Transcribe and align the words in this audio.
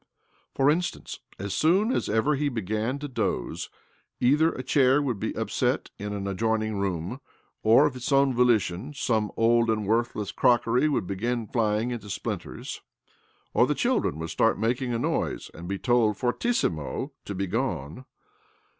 For 0.55 0.71
instance, 0.71 1.19
as 1.37 1.53
soon 1.53 1.95
ever 2.11 2.33
he 2.33 2.49
began 2.49 2.97
to 2.97 3.07
doze, 3.07 3.69
either 4.19 4.51
a 4.51 4.63
chair 4.63 4.99
wov 4.99 5.19
be 5.19 5.35
upset 5.37 5.91
in 5.99 6.11
an 6.11 6.27
adjoining 6.27 6.79
room, 6.79 7.21
or, 7.61 7.85
of 7.85 7.95
its 7.95 8.09
o^ 8.09 8.33
volition, 8.33 8.95
some 8.95 9.31
old 9.37 9.69
and 9.69 9.85
worthless 9.85 10.31
crocke 10.31 10.65
would 10.65 11.05
begin 11.05 11.45
flying 11.45 11.91
into 11.91 12.09
splinters, 12.09 12.81
or 13.53 13.67
t 13.67 13.75
children 13.75 14.17
would 14.17 14.31
start 14.31 14.57
making 14.57 14.91
a 14.91 14.97
noise, 14.97 15.51
a: 15.53 15.61
be 15.61 15.77
told, 15.77 16.17
fortissimo, 16.17 17.11
to 17.25 17.35
be 17.35 17.45
gone. 17.45 18.05